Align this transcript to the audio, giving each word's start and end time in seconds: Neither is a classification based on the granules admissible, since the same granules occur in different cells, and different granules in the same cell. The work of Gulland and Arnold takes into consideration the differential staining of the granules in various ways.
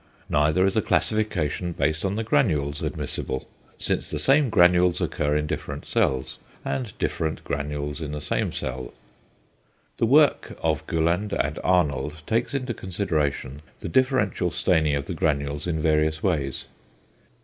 Neither 0.31 0.65
is 0.65 0.75
a 0.75 0.81
classification 0.81 1.73
based 1.73 2.03
on 2.03 2.15
the 2.15 2.23
granules 2.23 2.81
admissible, 2.81 3.47
since 3.77 4.09
the 4.09 4.17
same 4.17 4.49
granules 4.49 4.99
occur 4.99 5.37
in 5.37 5.45
different 5.45 5.85
cells, 5.85 6.39
and 6.65 6.97
different 6.97 7.43
granules 7.43 8.01
in 8.01 8.11
the 8.11 8.19
same 8.19 8.51
cell. 8.51 8.95
The 9.97 10.07
work 10.07 10.57
of 10.63 10.87
Gulland 10.87 11.33
and 11.33 11.59
Arnold 11.63 12.23
takes 12.25 12.55
into 12.55 12.73
consideration 12.73 13.61
the 13.81 13.89
differential 13.89 14.49
staining 14.49 14.95
of 14.95 15.05
the 15.05 15.13
granules 15.13 15.67
in 15.67 15.79
various 15.79 16.23
ways. 16.23 16.65